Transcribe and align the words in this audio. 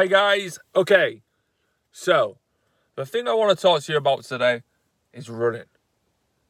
Hey 0.00 0.08
guys, 0.08 0.58
okay. 0.74 1.20
So, 1.92 2.38
the 2.96 3.04
thing 3.04 3.28
I 3.28 3.34
want 3.34 3.54
to 3.54 3.62
talk 3.62 3.82
to 3.82 3.92
you 3.92 3.98
about 3.98 4.24
today 4.24 4.62
is 5.12 5.28
running. 5.28 5.66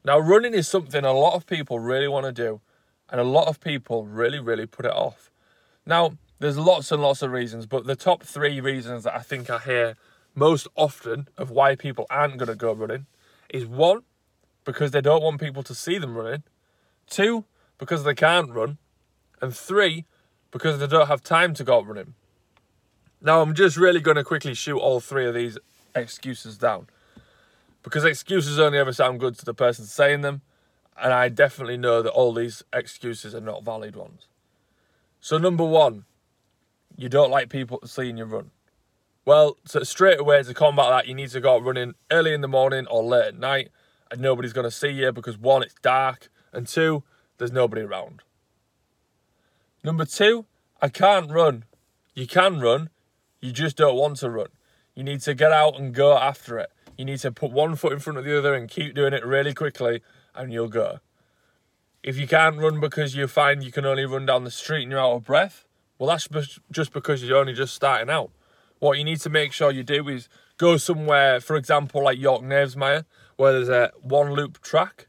Now, 0.04 0.20
running 0.20 0.54
is 0.54 0.68
something 0.68 1.04
a 1.04 1.12
lot 1.12 1.34
of 1.34 1.46
people 1.48 1.80
really 1.80 2.06
want 2.06 2.26
to 2.26 2.32
do, 2.32 2.60
and 3.08 3.20
a 3.20 3.24
lot 3.24 3.48
of 3.48 3.58
people 3.58 4.06
really, 4.06 4.38
really 4.38 4.66
put 4.66 4.86
it 4.86 4.92
off. 4.92 5.32
Now, 5.84 6.16
there's 6.38 6.58
lots 6.58 6.92
and 6.92 7.02
lots 7.02 7.22
of 7.22 7.32
reasons, 7.32 7.66
but 7.66 7.86
the 7.86 7.96
top 7.96 8.22
three 8.22 8.60
reasons 8.60 9.02
that 9.02 9.16
I 9.16 9.18
think 9.18 9.50
I 9.50 9.58
hear 9.58 9.96
most 10.36 10.68
often 10.76 11.26
of 11.36 11.50
why 11.50 11.74
people 11.74 12.06
aren't 12.08 12.36
going 12.36 12.50
to 12.50 12.54
go 12.54 12.72
running 12.72 13.06
is 13.48 13.66
one, 13.66 14.02
because 14.64 14.92
they 14.92 15.00
don't 15.00 15.24
want 15.24 15.40
people 15.40 15.64
to 15.64 15.74
see 15.74 15.98
them 15.98 16.16
running, 16.16 16.44
two, 17.08 17.46
because 17.78 18.04
they 18.04 18.14
can't 18.14 18.52
run, 18.52 18.78
and 19.42 19.52
three, 19.56 20.04
because 20.52 20.78
they 20.78 20.86
don't 20.86 21.08
have 21.08 21.24
time 21.24 21.52
to 21.54 21.64
go 21.64 21.82
running. 21.82 22.14
Now, 23.22 23.42
I'm 23.42 23.54
just 23.54 23.76
really 23.76 24.00
going 24.00 24.16
to 24.16 24.24
quickly 24.24 24.54
shoot 24.54 24.78
all 24.78 25.00
three 25.00 25.26
of 25.26 25.34
these 25.34 25.58
excuses 25.94 26.56
down 26.56 26.86
because 27.82 28.04
excuses 28.04 28.58
only 28.58 28.78
ever 28.78 28.92
sound 28.92 29.20
good 29.20 29.38
to 29.38 29.44
the 29.44 29.54
person 29.54 29.84
saying 29.84 30.22
them, 30.22 30.42
and 31.00 31.12
I 31.12 31.28
definitely 31.28 31.76
know 31.76 32.02
that 32.02 32.12
all 32.12 32.32
these 32.32 32.62
excuses 32.72 33.34
are 33.34 33.40
not 33.40 33.64
valid 33.64 33.96
ones. 33.96 34.26
So, 35.20 35.38
number 35.38 35.64
one, 35.64 36.04
you 36.96 37.08
don't 37.08 37.30
like 37.30 37.48
people 37.48 37.80
seeing 37.84 38.16
you 38.16 38.24
run. 38.24 38.50
Well, 39.24 39.58
so 39.64 39.82
straight 39.82 40.18
away 40.18 40.42
to 40.42 40.54
combat 40.54 40.88
that, 40.90 41.06
you 41.06 41.14
need 41.14 41.30
to 41.30 41.40
go 41.40 41.56
out 41.56 41.64
running 41.64 41.94
early 42.10 42.32
in 42.32 42.40
the 42.40 42.48
morning 42.48 42.86
or 42.86 43.02
late 43.02 43.28
at 43.28 43.38
night, 43.38 43.70
and 44.10 44.20
nobody's 44.20 44.52
going 44.52 44.64
to 44.64 44.70
see 44.70 44.88
you 44.88 45.12
because 45.12 45.38
one, 45.38 45.62
it's 45.62 45.74
dark, 45.82 46.28
and 46.52 46.66
two, 46.66 47.02
there's 47.38 47.52
nobody 47.52 47.82
around. 47.82 48.22
Number 49.84 50.04
two, 50.04 50.46
I 50.82 50.88
can't 50.88 51.30
run. 51.30 51.64
You 52.14 52.26
can 52.26 52.60
run, 52.60 52.90
you 53.40 53.52
just 53.52 53.76
don't 53.76 53.96
want 53.96 54.16
to 54.18 54.30
run. 54.30 54.48
You 54.94 55.04
need 55.04 55.20
to 55.22 55.34
get 55.34 55.52
out 55.52 55.78
and 55.78 55.94
go 55.94 56.16
after 56.16 56.58
it. 56.58 56.70
You 56.96 57.04
need 57.04 57.20
to 57.20 57.32
put 57.32 57.52
one 57.52 57.76
foot 57.76 57.92
in 57.92 57.98
front 57.98 58.18
of 58.18 58.24
the 58.24 58.36
other 58.36 58.54
and 58.54 58.68
keep 58.68 58.94
doing 58.94 59.14
it 59.14 59.24
really 59.24 59.54
quickly, 59.54 60.02
and 60.34 60.52
you'll 60.52 60.68
go. 60.68 61.00
If 62.02 62.18
you 62.18 62.26
can't 62.26 62.58
run 62.58 62.80
because 62.80 63.14
you 63.14 63.26
find 63.26 63.62
you 63.62 63.72
can 63.72 63.86
only 63.86 64.04
run 64.04 64.26
down 64.26 64.44
the 64.44 64.50
street 64.50 64.82
and 64.82 64.92
you're 64.92 65.00
out 65.00 65.12
of 65.12 65.24
breath, 65.24 65.66
well, 65.98 66.08
that's 66.08 66.28
just 66.70 66.92
because 66.92 67.22
you're 67.22 67.38
only 67.38 67.52
just 67.52 67.74
starting 67.74 68.10
out. 68.10 68.30
What 68.78 68.96
you 68.96 69.04
need 69.04 69.20
to 69.20 69.30
make 69.30 69.52
sure 69.52 69.70
you 69.70 69.82
do 69.82 70.08
is 70.08 70.28
go 70.56 70.78
somewhere, 70.78 71.40
for 71.40 71.56
example, 71.56 72.04
like 72.04 72.18
York 72.18 72.42
Knavesmire, 72.42 73.04
where 73.36 73.52
there's 73.52 73.68
a 73.68 73.92
one 74.00 74.32
loop 74.32 74.60
track, 74.62 75.06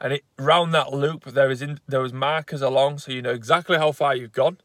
and 0.00 0.12
it 0.12 0.24
round 0.38 0.74
that 0.74 0.92
loop 0.92 1.24
there 1.24 1.50
is 1.50 1.62
in, 1.62 1.80
there 1.86 2.04
is 2.04 2.12
markers 2.12 2.62
along, 2.62 2.98
so 2.98 3.12
you 3.12 3.22
know 3.22 3.32
exactly 3.32 3.76
how 3.76 3.92
far 3.92 4.14
you've 4.14 4.32
gone. 4.32 4.58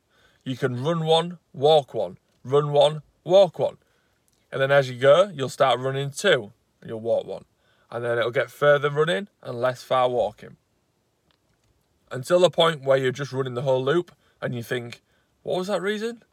You 0.44 0.58
can 0.58 0.84
run 0.84 1.06
one, 1.06 1.40
walk 1.54 1.94
one, 1.94 2.18
run 2.44 2.72
one, 2.72 3.02
walk 3.24 3.60
one. 3.60 3.78
And 4.52 4.62
then 4.62 4.72
as 4.72 4.90
you 4.90 4.98
go, 4.98 5.32
you'll 5.34 5.50
start 5.50 5.80
running 5.80 6.12
two, 6.12 6.52
and 6.82 6.90
you'll 6.90 7.00
walk 7.00 7.26
one. 7.26 7.46
And 7.92 8.04
then 8.04 8.18
it'll 8.18 8.32
get 8.32 8.52
further 8.52 8.90
running 8.90 9.28
and 9.42 9.60
less 9.60 9.84
far 9.84 10.10
walking. 10.10 10.58
Until 12.12 12.40
the 12.40 12.50
point 12.50 12.84
where 12.84 12.98
you're 12.98 13.12
just 13.12 13.32
running 13.32 13.54
the 13.54 13.62
whole 13.62 13.84
loop 13.84 14.12
and 14.42 14.56
you 14.56 14.64
think, 14.64 15.02
what 15.44 15.58
was 15.58 15.68
that 15.68 15.82
reason? 15.82 16.24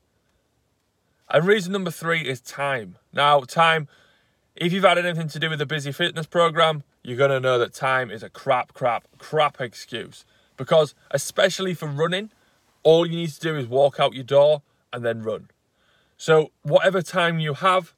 And 1.28 1.46
reason 1.46 1.72
number 1.72 1.90
three 1.90 2.20
is 2.20 2.41
time. 2.41 2.96
Now, 3.12 3.41
time, 3.41 3.88
if 4.54 4.72
you've 4.72 4.84
had 4.84 4.98
anything 4.98 5.28
to 5.28 5.38
do 5.38 5.50
with 5.50 5.60
a 5.60 5.66
busy 5.66 5.92
fitness 5.92 6.26
program, 6.26 6.82
you're 7.02 7.16
going 7.16 7.30
to 7.30 7.41
know 7.41 7.58
that 7.58 7.74
time 7.74 8.10
is 8.10 8.22
a 8.22 8.30
crap, 8.30 8.72
crap, 8.74 9.06
crap 9.18 9.60
excuse. 9.60 10.24
Because, 10.56 10.94
especially 11.10 11.74
for 11.74 11.86
running, 11.86 12.30
all 12.82 13.04
you 13.04 13.16
need 13.16 13.30
to 13.30 13.41
do 13.41 13.56
is 13.56 13.66
walk 13.66 14.00
out 14.00 14.14
your 14.14 14.24
door 14.24 14.62
and 14.92 15.04
then 15.04 15.22
run. 15.22 15.50
So, 16.17 16.50
whatever 16.62 17.03
time 17.03 17.39
you 17.39 17.55
have, 17.55 17.95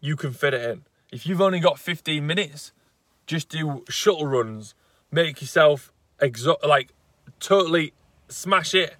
you 0.00 0.16
can 0.16 0.32
fit 0.32 0.54
it 0.54 0.68
in. 0.70 0.82
If 1.12 1.26
you've 1.26 1.40
only 1.40 1.60
got 1.60 1.78
15 1.78 2.24
minutes, 2.24 2.72
just 3.26 3.48
do 3.48 3.84
shuttle 3.88 4.26
runs. 4.26 4.74
Make 5.10 5.40
yourself 5.40 5.92
exo- 6.20 6.64
like 6.66 6.90
totally 7.40 7.92
smash 8.28 8.74
it, 8.74 8.94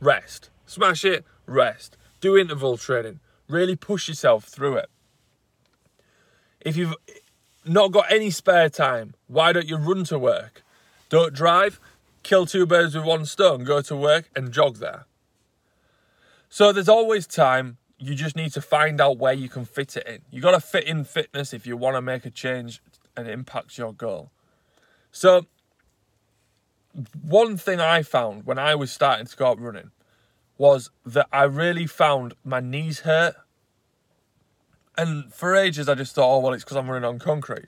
rest. 0.00 0.50
Smash 0.66 1.04
it, 1.04 1.24
rest. 1.46 1.96
Do 2.20 2.36
interval 2.36 2.76
training. 2.76 3.20
Really 3.48 3.74
push 3.74 4.08
yourself 4.08 4.44
through 4.44 4.76
it. 4.76 4.90
If 6.60 6.76
you've 6.76 6.94
not 7.64 7.92
got 7.92 8.10
any 8.10 8.30
spare 8.30 8.68
time, 8.68 9.14
why 9.26 9.52
don't 9.52 9.66
you 9.66 9.76
run 9.76 10.04
to 10.04 10.18
work? 10.18 10.62
Don't 11.08 11.32
drive, 11.32 11.80
kill 12.22 12.46
two 12.46 12.66
birds 12.66 12.94
with 12.94 13.04
one 13.04 13.24
stone, 13.24 13.64
go 13.64 13.80
to 13.80 13.96
work 13.96 14.30
and 14.36 14.52
jog 14.52 14.76
there. 14.76 15.06
So 16.48 16.72
there's 16.72 16.88
always 16.88 17.26
time 17.26 17.78
you 17.98 18.14
just 18.14 18.36
need 18.36 18.52
to 18.52 18.60
find 18.60 19.00
out 19.00 19.18
where 19.18 19.32
you 19.32 19.48
can 19.48 19.64
fit 19.64 19.96
it 19.96 20.06
in. 20.06 20.20
You 20.30 20.40
got 20.40 20.52
to 20.52 20.60
fit 20.60 20.84
in 20.84 21.04
fitness 21.04 21.52
if 21.52 21.66
you 21.66 21.76
want 21.76 21.96
to 21.96 22.02
make 22.02 22.24
a 22.24 22.30
change 22.30 22.80
and 23.16 23.28
impact 23.28 23.76
your 23.76 23.92
goal. 23.92 24.30
So, 25.10 25.46
one 27.22 27.56
thing 27.56 27.80
I 27.80 28.02
found 28.02 28.46
when 28.46 28.58
I 28.58 28.74
was 28.74 28.90
starting 28.90 29.26
to 29.26 29.36
go 29.36 29.54
running 29.54 29.90
was 30.56 30.90
that 31.06 31.26
I 31.32 31.44
really 31.44 31.86
found 31.86 32.34
my 32.44 32.60
knees 32.60 33.00
hurt. 33.00 33.34
And 34.96 35.32
for 35.32 35.54
ages, 35.54 35.88
I 35.88 35.94
just 35.94 36.14
thought, 36.14 36.36
oh, 36.36 36.40
well, 36.40 36.52
it's 36.52 36.64
because 36.64 36.76
I'm 36.76 36.90
running 36.90 37.08
on 37.08 37.20
concrete. 37.20 37.66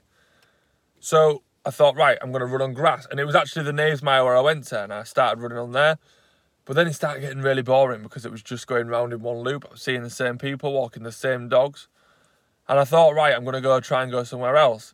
So 0.99 1.43
I 1.65 1.71
thought, 1.71 1.95
right, 1.95 2.17
I'm 2.21 2.31
going 2.31 2.41
to 2.41 2.45
run 2.45 2.61
on 2.61 2.73
grass. 2.73 3.07
And 3.09 3.19
it 3.19 3.25
was 3.25 3.35
actually 3.35 3.63
the 3.63 3.71
Knavesmire 3.71 4.25
where 4.25 4.35
I 4.35 4.41
went 4.41 4.65
to, 4.67 4.83
and 4.83 4.93
I 4.93 5.03
started 5.03 5.41
running 5.41 5.57
on 5.57 5.71
there. 5.71 5.97
But 6.65 6.75
then 6.75 6.87
it 6.87 6.93
started 6.93 7.21
getting 7.21 7.41
really 7.41 7.61
boring 7.61 8.03
because 8.03 8.25
it 8.25 8.31
was 8.31 8.43
just 8.43 8.67
going 8.67 8.87
round 8.87 9.13
in 9.13 9.21
one 9.21 9.39
loop. 9.39 9.67
Seeing 9.75 10.03
the 10.03 10.09
same 10.09 10.37
people, 10.37 10.73
walking 10.73 11.03
the 11.03 11.11
same 11.11 11.49
dogs. 11.49 11.87
And 12.67 12.79
I 12.79 12.83
thought, 12.83 13.15
right, 13.15 13.33
I'm 13.33 13.43
going 13.43 13.55
to 13.55 13.61
go 13.61 13.79
try 13.79 14.03
and 14.03 14.11
go 14.11 14.23
somewhere 14.23 14.55
else. 14.55 14.93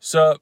So 0.00 0.38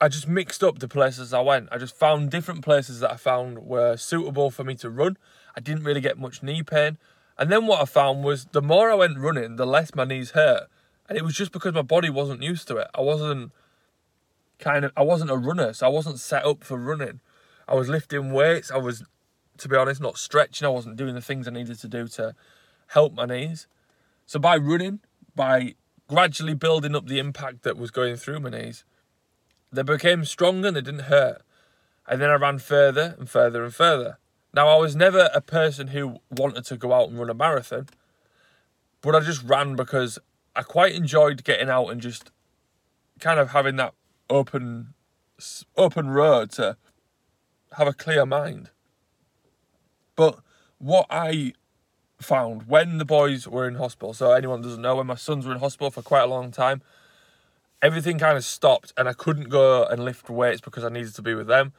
I 0.00 0.08
just 0.08 0.28
mixed 0.28 0.62
up 0.62 0.78
the 0.78 0.88
places 0.88 1.32
I 1.32 1.40
went. 1.40 1.68
I 1.72 1.78
just 1.78 1.96
found 1.96 2.30
different 2.30 2.62
places 2.62 3.00
that 3.00 3.12
I 3.12 3.16
found 3.16 3.60
were 3.60 3.96
suitable 3.96 4.50
for 4.50 4.64
me 4.64 4.74
to 4.76 4.90
run. 4.90 5.16
I 5.56 5.60
didn't 5.60 5.84
really 5.84 6.00
get 6.00 6.18
much 6.18 6.42
knee 6.42 6.62
pain. 6.62 6.98
And 7.38 7.50
then 7.50 7.66
what 7.66 7.80
I 7.80 7.84
found 7.86 8.24
was 8.24 8.46
the 8.46 8.62
more 8.62 8.90
I 8.90 8.94
went 8.94 9.18
running, 9.18 9.56
the 9.56 9.66
less 9.66 9.94
my 9.94 10.04
knees 10.04 10.32
hurt. 10.32 10.68
And 11.08 11.16
it 11.16 11.24
was 11.24 11.34
just 11.34 11.52
because 11.52 11.72
my 11.72 11.82
body 11.82 12.10
wasn't 12.10 12.42
used 12.42 12.68
to 12.68 12.76
it. 12.76 12.88
I 12.94 13.00
wasn't 13.00 13.52
kind 14.58 14.84
of 14.84 14.92
I 14.96 15.02
wasn't 15.02 15.30
a 15.30 15.36
runner, 15.36 15.72
so 15.72 15.86
I 15.86 15.90
wasn't 15.90 16.20
set 16.20 16.44
up 16.44 16.64
for 16.64 16.78
running. 16.78 17.20
I 17.66 17.74
was 17.74 17.88
lifting 17.88 18.32
weights, 18.32 18.70
I 18.70 18.78
was 18.78 19.04
to 19.62 19.68
be 19.68 19.76
honest, 19.76 20.00
not 20.00 20.18
stretching. 20.18 20.66
I 20.66 20.70
wasn't 20.70 20.96
doing 20.96 21.14
the 21.14 21.20
things 21.20 21.46
I 21.46 21.52
needed 21.52 21.78
to 21.78 21.88
do 21.88 22.08
to 22.08 22.34
help 22.88 23.14
my 23.14 23.26
knees. 23.26 23.66
So 24.26 24.38
by 24.38 24.56
running, 24.56 25.00
by 25.34 25.74
gradually 26.08 26.54
building 26.54 26.94
up 26.94 27.06
the 27.06 27.18
impact 27.18 27.62
that 27.62 27.76
was 27.76 27.90
going 27.90 28.16
through 28.16 28.40
my 28.40 28.50
knees, 28.50 28.84
they 29.72 29.82
became 29.82 30.24
stronger 30.24 30.68
and 30.68 30.76
they 30.76 30.82
didn't 30.82 31.04
hurt. 31.04 31.42
And 32.08 32.20
then 32.20 32.28
I 32.28 32.34
ran 32.34 32.58
further 32.58 33.14
and 33.18 33.30
further 33.30 33.64
and 33.64 33.72
further. 33.72 34.18
Now, 34.52 34.68
I 34.68 34.76
was 34.76 34.94
never 34.94 35.30
a 35.32 35.40
person 35.40 35.88
who 35.88 36.18
wanted 36.28 36.64
to 36.66 36.76
go 36.76 36.92
out 36.92 37.08
and 37.08 37.18
run 37.18 37.30
a 37.30 37.34
marathon, 37.34 37.86
but 39.00 39.14
I 39.14 39.20
just 39.20 39.42
ran 39.44 39.76
because 39.76 40.18
I 40.54 40.62
quite 40.62 40.94
enjoyed 40.94 41.44
getting 41.44 41.70
out 41.70 41.86
and 41.86 42.00
just 42.00 42.30
kind 43.20 43.38
of 43.40 43.52
having 43.52 43.76
that 43.76 43.94
open 44.28 44.94
open 45.76 46.10
road 46.10 46.50
to 46.52 46.76
have 47.76 47.88
a 47.88 47.92
clear 47.92 48.26
mind. 48.26 48.70
But 50.22 50.38
what 50.78 51.06
I 51.10 51.54
found 52.20 52.68
when 52.68 52.98
the 52.98 53.04
boys 53.04 53.48
were 53.48 53.66
in 53.66 53.74
hospital, 53.74 54.14
so 54.14 54.30
anyone 54.30 54.62
doesn't 54.62 54.80
know, 54.80 54.94
when 54.94 55.08
my 55.08 55.16
sons 55.16 55.44
were 55.44 55.52
in 55.52 55.58
hospital 55.58 55.90
for 55.90 56.00
quite 56.00 56.22
a 56.22 56.26
long 56.26 56.52
time, 56.52 56.80
everything 57.82 58.20
kind 58.20 58.36
of 58.36 58.44
stopped 58.44 58.92
and 58.96 59.08
I 59.08 59.14
couldn't 59.14 59.48
go 59.48 59.84
and 59.84 60.04
lift 60.04 60.30
weights 60.30 60.60
because 60.60 60.84
I 60.84 60.90
needed 60.90 61.16
to 61.16 61.22
be 61.22 61.34
with 61.34 61.48
them. 61.48 61.72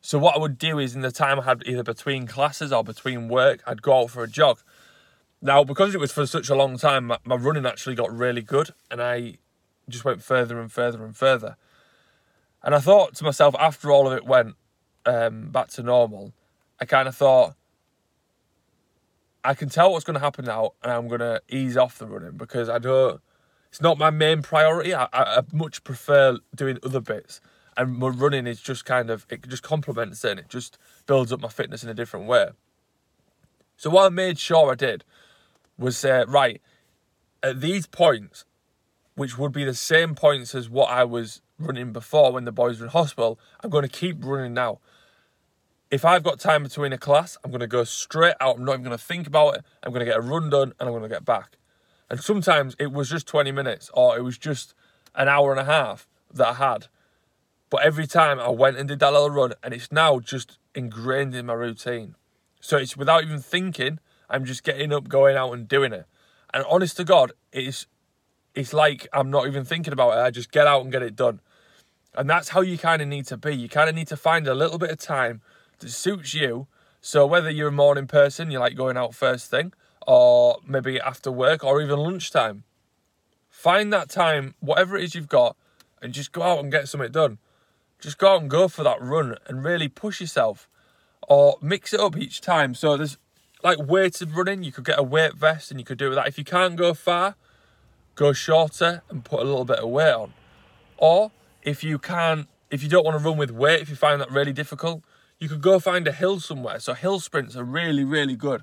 So 0.00 0.18
what 0.18 0.36
I 0.36 0.38
would 0.38 0.56
do 0.56 0.78
is 0.78 0.94
in 0.94 1.02
the 1.02 1.12
time 1.12 1.38
I 1.38 1.42
had 1.42 1.64
either 1.66 1.82
between 1.82 2.26
classes 2.26 2.72
or 2.72 2.82
between 2.82 3.28
work, 3.28 3.60
I'd 3.66 3.82
go 3.82 4.00
out 4.00 4.10
for 4.10 4.22
a 4.22 4.26
jog. 4.26 4.60
Now, 5.42 5.62
because 5.62 5.94
it 5.94 6.00
was 6.00 6.12
for 6.12 6.24
such 6.24 6.48
a 6.48 6.54
long 6.54 6.78
time, 6.78 7.08
my, 7.08 7.18
my 7.26 7.36
running 7.36 7.66
actually 7.66 7.94
got 7.94 8.10
really 8.10 8.40
good 8.40 8.70
and 8.90 9.02
I 9.02 9.36
just 9.86 10.06
went 10.06 10.22
further 10.22 10.58
and 10.58 10.72
further 10.72 11.04
and 11.04 11.14
further. 11.14 11.58
And 12.62 12.74
I 12.74 12.78
thought 12.78 13.16
to 13.16 13.24
myself, 13.24 13.54
after 13.58 13.92
all 13.92 14.06
of 14.06 14.14
it 14.14 14.24
went 14.24 14.54
um, 15.04 15.50
back 15.50 15.68
to 15.72 15.82
normal, 15.82 16.32
I 16.80 16.86
kind 16.86 17.06
of 17.06 17.14
thought, 17.14 17.54
I 19.46 19.54
can 19.54 19.68
tell 19.68 19.92
what's 19.92 20.04
going 20.04 20.14
to 20.14 20.20
happen 20.20 20.44
now, 20.44 20.72
and 20.82 20.92
I'm 20.92 21.06
going 21.06 21.20
to 21.20 21.40
ease 21.48 21.76
off 21.76 21.98
the 21.98 22.06
running 22.06 22.36
because 22.36 22.68
I 22.68 22.78
don't. 22.78 23.20
It's 23.68 23.80
not 23.80 23.96
my 23.96 24.10
main 24.10 24.42
priority. 24.42 24.92
I, 24.92 25.04
I, 25.04 25.22
I 25.22 25.40
much 25.52 25.84
prefer 25.84 26.38
doing 26.52 26.78
other 26.82 27.00
bits, 27.00 27.40
and 27.76 27.96
my 27.96 28.08
running 28.08 28.48
is 28.48 28.60
just 28.60 28.84
kind 28.84 29.08
of 29.08 29.24
it 29.30 29.46
just 29.48 29.62
complements 29.62 30.24
it. 30.24 30.32
and 30.32 30.40
It 30.40 30.48
just 30.48 30.78
builds 31.06 31.32
up 31.32 31.40
my 31.40 31.48
fitness 31.48 31.84
in 31.84 31.88
a 31.88 31.94
different 31.94 32.26
way. 32.26 32.48
So 33.76 33.88
what 33.88 34.06
I 34.06 34.08
made 34.08 34.38
sure 34.40 34.72
I 34.72 34.74
did 34.74 35.04
was 35.78 35.96
say, 35.96 36.24
right, 36.26 36.60
at 37.40 37.60
these 37.60 37.86
points, 37.86 38.46
which 39.14 39.38
would 39.38 39.52
be 39.52 39.64
the 39.64 39.74
same 39.74 40.16
points 40.16 40.56
as 40.56 40.68
what 40.68 40.90
I 40.90 41.04
was 41.04 41.40
running 41.56 41.92
before 41.92 42.32
when 42.32 42.46
the 42.46 42.52
boys 42.52 42.80
were 42.80 42.86
in 42.86 42.90
hospital, 42.90 43.38
I'm 43.62 43.70
going 43.70 43.82
to 43.82 43.88
keep 43.88 44.24
running 44.24 44.54
now. 44.54 44.80
If 45.90 46.04
I've 46.04 46.22
got 46.22 46.40
time 46.40 46.62
between 46.62 46.92
a 46.92 46.98
class, 46.98 47.36
I'm 47.44 47.50
going 47.50 47.60
to 47.60 47.66
go 47.66 47.84
straight 47.84 48.34
out. 48.40 48.56
I'm 48.56 48.64
not 48.64 48.72
even 48.72 48.84
going 48.84 48.96
to 48.96 49.02
think 49.02 49.26
about 49.26 49.56
it. 49.56 49.64
I'm 49.82 49.92
going 49.92 50.04
to 50.04 50.10
get 50.10 50.18
a 50.18 50.20
run 50.20 50.50
done 50.50 50.72
and 50.78 50.88
I'm 50.88 50.90
going 50.90 51.02
to 51.02 51.08
get 51.08 51.24
back. 51.24 51.58
And 52.10 52.20
sometimes 52.20 52.76
it 52.78 52.92
was 52.92 53.10
just 53.10 53.26
20 53.26 53.52
minutes 53.52 53.90
or 53.94 54.16
it 54.16 54.22
was 54.22 54.38
just 54.38 54.74
an 55.14 55.28
hour 55.28 55.50
and 55.50 55.60
a 55.60 55.64
half 55.64 56.08
that 56.32 56.48
I 56.48 56.52
had. 56.54 56.86
But 57.70 57.82
every 57.82 58.06
time 58.06 58.38
I 58.38 58.48
went 58.48 58.76
and 58.76 58.88
did 58.88 59.00
that 59.00 59.12
little 59.12 59.30
run, 59.30 59.54
and 59.62 59.74
it's 59.74 59.90
now 59.90 60.20
just 60.20 60.58
ingrained 60.74 61.34
in 61.34 61.46
my 61.46 61.54
routine. 61.54 62.14
So 62.60 62.76
it's 62.76 62.96
without 62.96 63.24
even 63.24 63.40
thinking, 63.40 63.98
I'm 64.30 64.44
just 64.44 64.62
getting 64.62 64.92
up, 64.92 65.08
going 65.08 65.36
out 65.36 65.52
and 65.52 65.66
doing 65.66 65.92
it. 65.92 66.06
And 66.54 66.64
honest 66.68 66.96
to 66.98 67.04
God, 67.04 67.32
it's 67.52 67.86
it's 68.54 68.72
like 68.72 69.06
I'm 69.12 69.30
not 69.30 69.46
even 69.46 69.64
thinking 69.64 69.92
about 69.92 70.16
it. 70.16 70.20
I 70.20 70.30
just 70.30 70.50
get 70.50 70.66
out 70.66 70.82
and 70.82 70.92
get 70.92 71.02
it 71.02 71.16
done. 71.16 71.40
And 72.14 72.30
that's 72.30 72.50
how 72.50 72.62
you 72.62 72.78
kind 72.78 73.02
of 73.02 73.08
need 73.08 73.26
to 73.26 73.36
be. 73.36 73.54
You 73.54 73.68
kind 73.68 73.88
of 73.88 73.94
need 73.94 74.08
to 74.08 74.16
find 74.16 74.46
a 74.46 74.54
little 74.54 74.78
bit 74.78 74.90
of 74.90 74.98
time 74.98 75.42
that 75.78 75.90
suits 75.90 76.34
you. 76.34 76.66
So 77.00 77.26
whether 77.26 77.50
you're 77.50 77.68
a 77.68 77.72
morning 77.72 78.06
person, 78.06 78.50
you 78.50 78.58
like 78.58 78.76
going 78.76 78.96
out 78.96 79.14
first 79.14 79.50
thing, 79.50 79.72
or 80.06 80.58
maybe 80.66 81.00
after 81.00 81.30
work, 81.30 81.62
or 81.64 81.80
even 81.80 81.98
lunchtime, 81.98 82.64
find 83.48 83.92
that 83.92 84.08
time, 84.08 84.54
whatever 84.60 84.96
it 84.96 85.04
is 85.04 85.14
you've 85.14 85.28
got, 85.28 85.56
and 86.02 86.12
just 86.12 86.32
go 86.32 86.42
out 86.42 86.60
and 86.60 86.70
get 86.72 86.88
something 86.88 87.10
done. 87.10 87.38
Just 88.00 88.18
go 88.18 88.34
out 88.34 88.42
and 88.42 88.50
go 88.50 88.68
for 88.68 88.82
that 88.82 89.00
run 89.00 89.36
and 89.46 89.64
really 89.64 89.88
push 89.88 90.20
yourself, 90.20 90.68
or 91.28 91.58
mix 91.60 91.92
it 91.92 92.00
up 92.00 92.16
each 92.16 92.40
time. 92.40 92.74
So 92.74 92.96
there's 92.96 93.18
like 93.62 93.78
weighted 93.80 94.36
running. 94.36 94.62
You 94.62 94.72
could 94.72 94.84
get 94.84 94.98
a 94.98 95.02
weight 95.02 95.34
vest 95.34 95.70
and 95.70 95.80
you 95.80 95.84
could 95.84 95.98
do 95.98 96.14
that. 96.14 96.28
If 96.28 96.38
you 96.38 96.44
can't 96.44 96.76
go 96.76 96.94
far, 96.94 97.36
go 98.14 98.32
shorter 98.32 99.02
and 99.10 99.24
put 99.24 99.40
a 99.40 99.44
little 99.44 99.64
bit 99.64 99.78
of 99.78 99.88
weight 99.88 100.12
on. 100.12 100.32
Or 100.96 101.32
if 101.62 101.82
you 101.82 101.98
can't, 101.98 102.48
if 102.70 102.82
you 102.82 102.88
don't 102.88 103.04
want 103.04 103.18
to 103.18 103.24
run 103.24 103.38
with 103.38 103.50
weight, 103.50 103.80
if 103.80 103.88
you 103.88 103.96
find 103.96 104.20
that 104.20 104.30
really 104.30 104.52
difficult, 104.52 105.02
you 105.38 105.48
could 105.48 105.60
go 105.60 105.78
find 105.78 106.06
a 106.08 106.12
hill 106.12 106.40
somewhere. 106.40 106.78
So 106.80 106.94
hill 106.94 107.20
sprints 107.20 107.56
are 107.56 107.64
really, 107.64 108.04
really 108.04 108.36
good. 108.36 108.62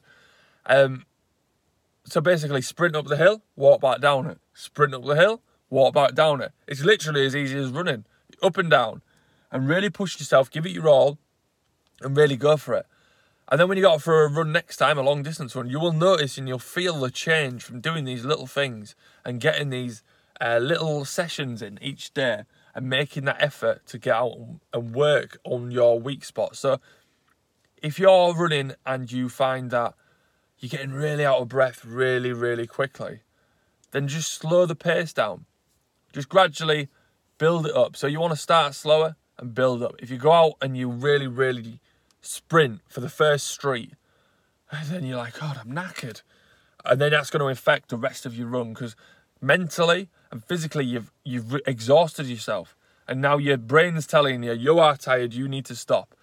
Um, 0.66 1.06
so 2.06 2.22
basically, 2.22 2.62
sprint 2.62 2.96
up 2.96 3.08
the 3.08 3.18
hill, 3.18 3.42
walk 3.56 3.82
back 3.82 4.02
down 4.02 4.28
it. 4.28 4.40
Sprint 4.54 4.94
up 4.94 5.06
the 5.06 5.16
hill, 5.16 5.42
walk 5.70 5.94
back 5.94 6.14
down 6.14 6.42
it. 6.42 6.52
It's 6.68 6.84
literally 6.84 7.26
as 7.26 7.36
easy 7.36 7.58
as 7.58 7.70
running, 7.70 8.06
up 8.42 8.58
and 8.58 8.70
down, 8.70 9.02
and 9.52 9.68
really 9.68 9.90
push 9.90 10.20
yourself, 10.20 10.52
give 10.52 10.66
it 10.66 10.72
your 10.72 10.90
all, 10.90 11.18
and 12.02 12.18
really 12.18 12.38
go 12.38 12.58
for 12.58 12.74
it. 12.74 12.86
And 13.50 13.60
then 13.60 13.68
when 13.68 13.78
you 13.78 13.84
go 13.84 13.98
for 13.98 14.24
a 14.24 14.30
run 14.30 14.52
next 14.52 14.78
time, 14.78 14.98
a 14.98 15.02
long 15.02 15.22
distance 15.22 15.56
run, 15.56 15.70
you 15.70 15.80
will 15.80 15.92
notice 15.92 16.38
and 16.38 16.48
you'll 16.48 16.60
feel 16.60 17.00
the 17.00 17.12
change 17.12 17.64
from 17.64 17.82
doing 17.82 18.06
these 18.06 18.26
little 18.26 18.48
things 18.48 18.96
and 19.26 19.40
getting 19.40 19.70
these 19.70 20.02
uh, 20.42 20.60
little 20.62 21.06
sessions 21.06 21.62
in 21.62 21.78
each 21.82 22.14
day 22.14 22.44
and 22.76 22.90
making 22.90 23.26
that 23.26 23.38
effort 23.40 23.86
to 23.88 23.98
get 23.98 24.16
out 24.16 24.38
and 24.74 24.96
work 24.96 25.40
on 25.44 25.72
your 25.72 26.00
weak 26.00 26.26
spot. 26.26 26.56
So 26.56 26.80
if 27.82 28.00
you're 28.00 28.34
running 28.34 28.74
and 28.86 29.12
you 29.12 29.30
find 29.30 29.70
that 29.72 29.94
you're 30.60 30.70
getting 30.70 30.94
really 30.94 31.26
out 31.26 31.40
of 31.40 31.50
breath 31.50 31.84
really, 31.86 32.32
really 32.32 32.66
quickly, 32.66 33.20
then 33.92 34.08
just 34.08 34.32
slow 34.32 34.66
the 34.66 34.76
pace 34.76 35.14
down. 35.14 35.46
Just 36.14 36.30
gradually 36.30 36.90
build 37.38 37.66
it 37.68 37.76
up. 37.76 37.96
So 37.96 38.08
you 38.08 38.20
want 38.20 38.34
to 38.34 38.40
start 38.40 38.74
slower 38.74 39.16
and 39.38 39.54
build 39.54 39.84
up. 39.84 39.96
If 40.00 40.10
you 40.10 40.18
go 40.18 40.32
out 40.32 40.54
and 40.62 40.78
you 40.78 40.90
really, 40.90 41.28
really 41.28 41.80
sprint 42.22 42.82
for 42.88 43.02
the 43.02 43.10
first 43.10 43.48
street, 43.48 43.92
and 44.72 44.88
then 44.90 45.06
you're 45.06 45.18
like, 45.18 45.40
God, 45.40 45.60
I'm 45.60 45.72
knackered. 45.72 46.22
And 46.86 47.00
then 47.00 47.12
that's 47.12 47.30
going 47.30 47.42
to 47.42 47.48
affect 47.48 47.90
the 47.90 47.98
rest 47.98 48.26
of 48.26 48.36
your 48.38 48.48
run 48.48 48.74
because 48.74 48.96
mentally 49.42 50.10
and 50.34 50.44
physically 50.44 50.84
you've 50.84 51.12
you've 51.24 51.62
exhausted 51.68 52.26
yourself. 52.26 52.76
And 53.08 53.22
now 53.22 53.38
your 53.38 53.58
brain's 53.58 54.08
telling 54.08 54.42
you 54.42 54.54
you 54.54 54.80
are 54.80 54.98
tired, 54.98 55.32
you 55.34 55.48
need 55.48 55.66
to 55.66 55.76
stop. 55.76 56.16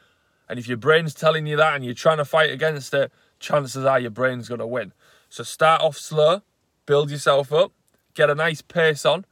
And 0.48 0.58
if 0.58 0.66
your 0.66 0.76
brain's 0.76 1.14
telling 1.14 1.46
you 1.46 1.56
that 1.56 1.76
and 1.76 1.84
you're 1.84 1.94
trying 1.94 2.16
to 2.16 2.24
fight 2.24 2.50
against 2.50 2.92
it, 2.92 3.12
chances 3.38 3.84
are 3.84 4.00
your 4.00 4.10
brain's 4.10 4.48
going 4.48 4.58
to 4.58 4.66
win. 4.66 4.92
So 5.28 5.44
start 5.44 5.80
off 5.80 5.96
slow, 5.96 6.42
build 6.86 7.12
yourself 7.12 7.52
up, 7.52 7.70
get 8.14 8.28
a 8.28 8.34
nice 8.34 8.62
pace 8.62 9.06
on, 9.06 9.26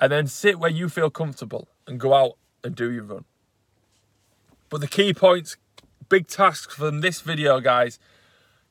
and 0.00 0.12
then 0.12 0.28
sit 0.28 0.60
where 0.60 0.70
you 0.70 0.88
feel 0.88 1.10
comfortable 1.10 1.66
and 1.88 1.98
go 1.98 2.14
out 2.14 2.36
and 2.62 2.76
do 2.76 2.92
your 2.92 3.02
run. 3.02 3.24
But 4.68 4.82
the 4.82 4.86
key 4.86 5.12
points 5.12 5.56
big 6.08 6.28
tasks 6.28 6.76
from 6.76 7.00
this 7.00 7.20
video, 7.20 7.58
guys. 7.58 7.98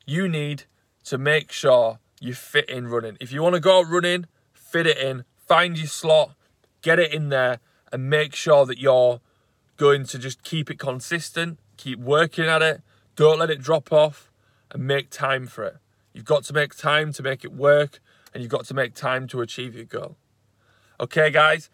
You 0.06 0.28
need 0.28 0.64
to 1.04 1.18
make 1.18 1.52
sure 1.52 1.98
you 2.20 2.32
fit 2.32 2.70
in 2.70 2.88
running. 2.88 3.18
If 3.20 3.32
you 3.32 3.42
want 3.42 3.56
to 3.56 3.60
go 3.60 3.80
out 3.80 3.88
running, 3.88 4.26
fit 4.70 4.86
it 4.86 4.98
in, 4.98 5.24
find 5.36 5.78
your 5.78 5.86
slot, 5.86 6.34
get 6.82 6.98
it 6.98 7.12
in 7.12 7.28
there, 7.28 7.58
and 7.92 8.08
make 8.08 8.34
sure 8.34 8.66
that 8.66 8.78
you're 8.78 9.20
going 9.76 10.04
to 10.06 10.18
just 10.18 10.42
keep 10.42 10.70
it 10.70 10.78
consistent, 10.78 11.58
keep 11.76 11.98
working 11.98 12.46
at 12.46 12.62
it, 12.62 12.82
don't 13.16 13.38
let 13.38 13.50
it 13.50 13.60
drop 13.60 13.92
off, 13.92 14.30
and 14.70 14.86
make 14.86 15.10
time 15.10 15.46
for 15.46 15.64
it. 15.64 15.76
You've 16.12 16.24
got 16.24 16.44
to 16.44 16.52
make 16.52 16.76
time 16.76 17.12
to 17.14 17.22
make 17.22 17.44
it 17.44 17.52
work, 17.52 18.00
and 18.32 18.42
you've 18.42 18.50
got 18.50 18.64
to 18.66 18.74
make 18.74 18.94
time 18.94 19.26
to 19.28 19.40
achieve 19.40 19.74
your 19.74 19.84
goal. 19.84 20.16
Okay, 21.00 21.30
guys, 21.30 21.70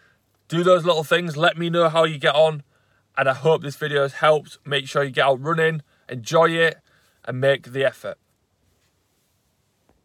do 0.48 0.62
those 0.62 0.84
little 0.84 1.04
things. 1.04 1.36
Let 1.36 1.58
me 1.58 1.68
know 1.68 1.88
how 1.88 2.04
you 2.04 2.18
get 2.18 2.34
on 2.34 2.62
and 3.16 3.28
I 3.28 3.34
hope 3.34 3.62
this 3.62 3.76
video 3.76 4.02
has 4.02 4.14
helped. 4.14 4.58
Make 4.64 4.86
sure 4.86 5.02
you 5.02 5.10
get 5.10 5.24
out 5.24 5.42
running, 5.42 5.82
enjoy 6.08 6.50
it, 6.50 6.78
and 7.24 7.40
make 7.40 7.72
the 7.72 7.84
effort. 7.84 8.18